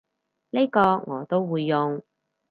[0.49, 2.01] 呢個我都會用